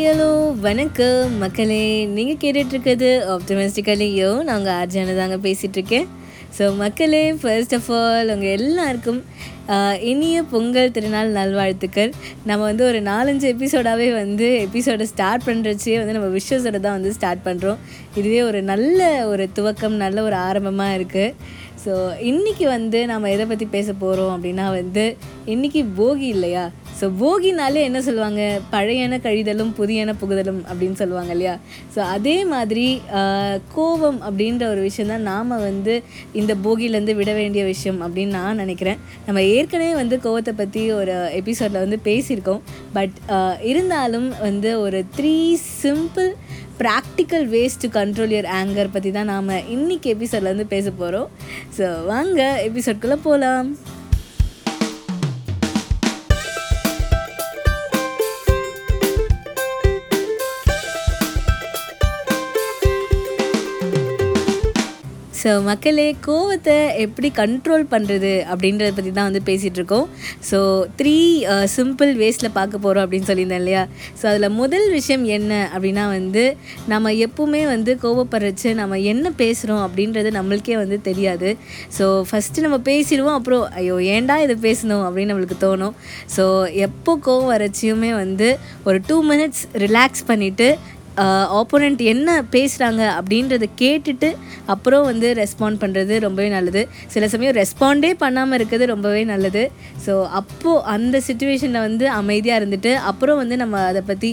[0.00, 0.28] Hi hello
[0.64, 1.32] வணக்கம்.
[1.40, 1.80] மக்களே
[2.14, 6.06] நீங்கள் கேட்டுட்ருக்கிறது ஆப்டமிஸ்டிக்கலையோ நாங்கள் ஆர்ஜான தாங்க பேசிகிட்ருக்கேன்
[6.58, 9.20] ஸோ மக்களே ஃபர்ஸ்ட் ஆஃப் ஆல் உங்கள் எல்லாருக்கும்
[10.12, 12.10] இனிய பொங்கல் திருநாள் நல்வாழ்த்துக்கள்.
[12.48, 17.46] நம்ம வந்து ஒரு நாலஞ்சு எபிசோடாகவே வந்து எபிசோடை ஸ்டார்ட் பண்ணுறச்சே வந்து நம்ம விஷஸோட தான் வந்து ஸ்டார்ட்
[17.48, 17.80] பண்ணுறோம்
[18.14, 21.34] இதுவே ஒரு நல்ல ஒரு துவக்கம் நல்ல ஒரு ஆரம்பமாக இருக்குது
[21.84, 21.92] ஸோ
[22.30, 25.04] இன்றைக்கி வந்து நம்ம எதை பற்றி பேச போகிறோம் அப்படின்னா வந்து
[25.46, 26.64] இன்றைக்கி போகி இல்லையா?
[27.00, 28.42] ஸோ போகினாலே என்ன சொல்லுவாங்க?
[28.72, 31.54] பழையன கழிதலும் புதியன புகுதலும் அப்படின்னு சொல்லுவாங்க இல்லையா?
[31.94, 32.86] ஸோ அதே மாதிரி
[33.74, 35.94] கோபம் அப்படின்ற ஒரு விஷயம் தான் நாம் வந்து
[36.40, 39.00] இந்த போகிலேருந்து விட வேண்டிய விஷயம் அப்படின்னு நான் நினைக்கிறேன்.
[39.26, 42.62] நம்ம ஏற்கனவே வந்து கோவத்தை பற்றி ஒரு எபிசோடில் வந்து பேசியிருக்கோம்.
[42.96, 43.16] பட்
[43.70, 45.36] இருந்தாலும் வந்து ஒரு three
[45.82, 46.30] simple
[46.82, 51.30] practical ways to control your anger பற்றி தான் நாம் இன்னைக்கு எபிசோடில் வந்து பேச போகிறோம்
[51.78, 53.70] ஸோ வாங்க எபிசோட்குள்ளே போகலாம்
[65.40, 70.06] ஸோ மக்களே கோவத்தை எப்படி கண்ட்ரோல் பண்ணுறது அப்படின்றத பற்றி தான் வந்து பேசிகிட்ருக்கோம்
[70.50, 70.58] ஸோ
[70.98, 71.14] த்ரீ
[71.74, 73.82] சிம்பிள் uh, வேஸில் பார்க்க போகிறோம் அப்படின்னு சொல்லியிருந்தேன் இல்லையா?
[74.20, 76.44] ஸோ அதில் முதல் விஷயம் என்ன அப்படின்னா வந்து
[76.86, 81.50] நம்ம எப்பவுமே வந்து கோவப்படுறச்சு நம்ம என்ன பேசுகிறோம் அப்படின்றது நம்மளுக்கே வந்து தெரியாது.
[81.98, 85.04] ஸோ ஃபஸ்ட்டு நம்ம பேசிடுவோம் அப்புறம் ஐயோ ஏன்டா இதை பேசணும்?
[85.06, 85.96] அப்படின்னு நம்மளுக்கு தோணும்.
[86.36, 86.46] ஸோ
[86.88, 88.50] எப்போ கோவம் வரச்சியுமே வந்து
[88.84, 90.68] ஒரு டூ மினிட்ஸ் ரிலாக்ஸ் பண்ணிவிட்டு
[91.60, 94.28] ஆப்போனண்ட் என்ன பேசுகிறாங்க அப்படின்றத கேட்டுட்டு
[94.74, 96.82] அப்புறம் வந்து ரெஸ்பாண்ட் பண்ணுறது ரொம்பவே நல்லது.
[97.14, 99.64] சில சமயம் ரெஸ்பாண்டே பண்ணாமல் இருக்கிறது ரொம்பவே நல்லது.
[100.04, 104.30] ஸோ அப்போது அந்த சுச்சுவேஷனில் வந்து அமைதியாக இருந்துட்டு அப்புறம் வந்து நம்ம அதை பற்றி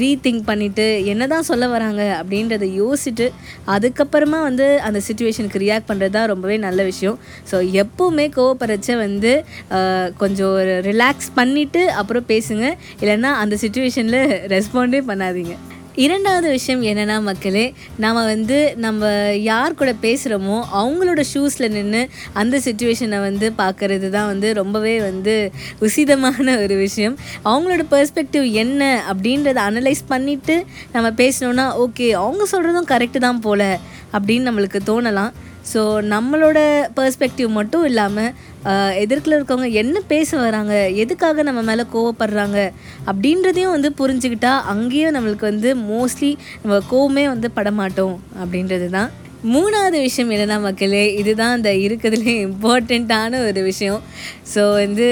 [0.00, 3.28] ரீதிங்க் பண்ணிவிட்டு என்ன தான் சொல்ல வராங்க அப்படின்றத யோசிச்சுட்டு
[3.76, 7.18] அதுக்கப்புறமா வந்து அந்த சுச்சுவேஷனுக்கு ரியாக்ட் பண்ணுறது தான் ரொம்பவே நல்ல விஷயம்.
[7.50, 9.34] ஸோ எப்போவுமே கோவப்படுறச்ச வந்து
[10.22, 12.66] கொஞ்சம் ஒரு ரிலாக்ஸ் பண்ணிவிட்டு அப்புறம் பேசுங்க.
[13.02, 14.20] இல்லைன்னா அந்த சுச்சுவேஷனில்
[14.56, 15.54] ரெஸ்பாண்டே பண்ணாதீங்க.
[15.96, 19.10] இரண்டாவது விஷயம் என்னென்னா மக்களே நாம் வந்து நம்ம
[19.42, 22.00] யார் கூட பேசுகிறோமோ அவங்களோட ஷூஸில் நின்று
[22.32, 27.16] அந்த சுச்சுவேஷனை வந்து பார்க்கறது தான் வந்து ரொம்பவே வந்து உசிதமான ஒரு விஷயம்.
[27.44, 28.82] அவங்களோட பெர்ஸ்பெக்டிவ் என்ன
[29.12, 30.56] அப்படின்றத அனலைஸ் பண்ணிவிட்டு
[30.92, 33.68] நம்ம பேசினோன்னா ஓகே அவங்க சொல்கிறதும் கரெக்டு தான் போல்
[34.12, 35.32] அப்படின்னு நம்மளுக்கு தோணலாம்.
[35.72, 36.58] ஸோ நம்மளோட
[36.94, 38.32] பர்ஸ்பெக்டிவ் மட்டும் இல்லாமல்
[38.98, 42.58] எதிர்க்கில் இருக்கவங்க என்ன பேச வராங்க எதுக்காக நம்ம மேலே கோவப்படுறாங்க
[43.06, 46.32] அப்படின்றதையும் வந்து புரிஞ்சுக்கிட்டா அங்கேயும் நம்மளுக்கு வந்து மோஸ்ட்லி
[46.62, 49.10] நம்ம கோவமே வந்து படமாட்டோம் அப்படின்றது தான்
[49.52, 54.02] மூணாவது விஷயம் என்னென்னா மக்களே இதுதான் அந்த இருக்கிறதுலே இம்பார்ட்டண்ட்டான ஒரு விஷயம்.
[54.54, 55.06] ஸோ வந்து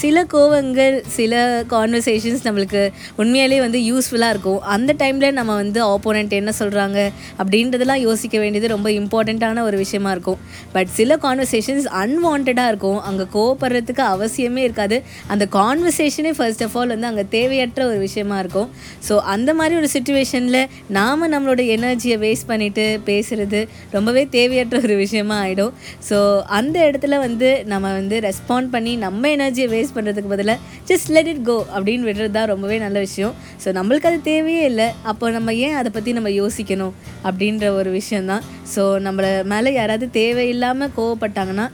[0.00, 2.82] சில கோவங்கள் சில கான்வர்சேஷன்ஸ் நம்மளுக்கு
[3.18, 4.60] உண்மையாலே வந்து யூஸ்ஃபுல்லாக இருக்கும்.
[4.60, 6.98] அந்த டைமில் நம்ம வந்து ஆப்போனண்ட் என்ன சொல்கிறாங்க
[7.38, 10.40] அப்படின்றதெல்லாம் யோசிக்க வேண்டியது ரொம்ப இம்பார்ட்டண்ட்டான ஒரு விஷயமா இருக்கும்.
[10.72, 13.00] பட் சில கான்வர்சேஷன்ஸ் அன்வான்டாக இருக்கும்.
[13.02, 15.02] அங்கே கோவப்படுறதுக்கு அவசியமே இருக்காது.
[15.28, 18.68] அந்த கான்வர்சேஷனே ஃபர்ஸ்ட் ஆஃப் ஆல் வந்து அங்கே தேவையற்ற ஒரு விஷயமா இருக்கும்.
[19.08, 23.62] ஸோ அந்த மாதிரி ஒரு சுச்சுவேஷனில் நாம் நம்மளோட எனர்ஜியை வேஸ்ட் பண்ணிவிட்டு பேசுகிறது
[23.96, 25.72] ரொம்பவே தேவையற்ற ஒரு விஷயமா ஆகிடும்
[26.08, 26.18] ஸோ
[26.58, 30.58] அந்த இடத்துல வந்து நம்ம வந்து ரெஸ்பாண்ட் பண்ணி நம்ம எனர்ஜியை வேஸ்ட் பண்ணுறதுக்கு பதிலாக
[30.90, 33.34] ஜஸ்ட் லெட் இட் கோ அப்படின்னு விடுறது தான் ரொம்பவே நல்ல விஷயம்.
[33.62, 34.88] ஸோ நம்மளுக்கு அது தேவையே இல்லை.
[35.10, 36.94] அப்போ நம்ம ஏன் அதை பற்றி நம்ம யோசிக்கணும்
[37.28, 38.44] அப்படின்ற ஒரு விஷயந்தான்
[38.74, 41.66] ஸோ நம்மளை மேலே யாராவது தேவையில்லாமல் கோவப்பட்டாங்கன்னா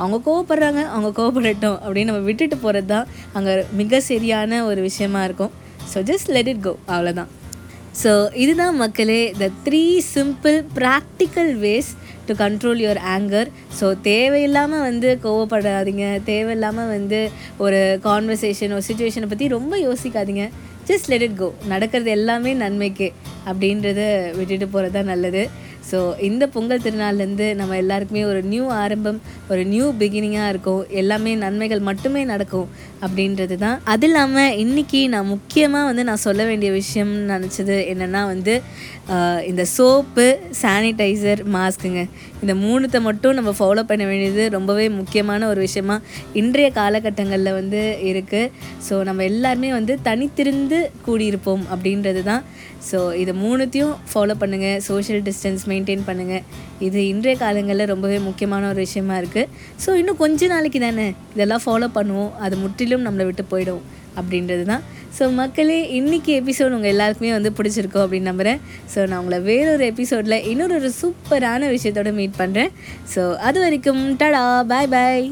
[0.00, 5.52] அவங்க கோவப்படுறாங்க அவங்க கோவப்படட்டும் அப்படின்னு நம்ம விட்டுட்டு போகிறது தான் அங்கே மிக சரியான ஒரு விஷயமா இருக்கும்.
[5.92, 7.30] So just let it go அவ்வளோதான்
[8.02, 8.12] ஸோ
[8.42, 9.82] இதுதான் மக்களே the three
[10.14, 11.90] simple practical ways
[12.26, 16.04] to control your anger so தேவையில்லாமல் வந்து கோவப்படாதீங்க.
[16.28, 17.20] தேவையில்லாமல் வந்து
[17.64, 20.44] ஒரு கான்வர்சேஷன் ஒரு சுச்சுவேஷனை பற்றி ரொம்ப யோசிக்காதீங்க.
[20.90, 23.08] ஜஸ்ட் லெட் இட் கோ நடக்கிறது எல்லாமே நன்மைக்கு
[23.50, 24.00] அப்படின்றத
[24.38, 25.42] விட்டுட்டு போகிறது தான் நல்லது.
[25.88, 25.98] ஸோ
[26.28, 29.18] இந்த பொங்கல் திருநாள்லேருந்து நம்ம எல்லாருக்குமே ஒரு நியூ ஆரம்பம்
[29.52, 30.82] ஒரு நியூ பிகினிங்காக இருக்கும்.
[31.00, 32.68] எல்லாமே நன்மைகள் மட்டுமே நடக்கும்
[33.04, 33.78] அப்படின்றது தான்.
[33.92, 38.54] அது இல்லாமல் இன்றைக்கி நான் முக்கியமாக வந்து நான் சொல்ல வேண்டிய விஷயம் நினச்சது என்னென்னா வந்து
[39.50, 40.24] இந்த சோப்பு
[40.60, 42.02] சானிடைசர் மாஸ்க்குங்க
[42.42, 45.96] இந்த மூணுத்தை மட்டும் நம்ம ஃபாலோ பண்ண வேண்டியது ரொம்பவே முக்கியமான ஒரு விஷயமா
[46.40, 47.80] இன்றைய காலகட்டங்களில் வந்து
[48.10, 48.50] இருக்குது
[48.88, 52.44] ஸோ நம்ம எல்லாருமே வந்து தனித்திருந்து கூடியிருப்போம் அப்படின்றது தான்.
[52.90, 56.44] ஸோ இதை மூணுத்தையும் ஃபாலோ பண்ணுங்கள் சோஷியல் டிஸ்டன்ஸ் மெயின்டைன் பண்ணுங்கள்
[56.78, 59.48] இது இன்றைய காலங்களில் ரொம்பவே முக்கியமான ஒரு விஷயமா இருக்குது
[59.84, 62.32] ஸோ இன்னும் கொஞ்ச நாளைக்கு தானே இதெல்லாம் ஃபாலோ பண்ணுவோம்.
[62.38, 63.82] அது முற்றிலும் நம்மளை விட்டு போயிடும்
[64.16, 64.82] அப்படின்றது தான்
[65.18, 68.60] ஸோ மக்களே இன்றைக்கி எபிசோட் உங்கள் எல்லாருக்குமே வந்து பிடிச்சிருக்கோம் அப்படின்னு நம்புகிறேன்
[68.94, 72.72] ஸோ நான் உங்களை வேறொரு எபிசோடில் இன்னொரு ஒரு சூப்பரான விஷயத்தோட மீட் பண்ணுறேன்
[73.14, 75.24] ஸோ அது வரைக்கும் டடா பாய் பாய்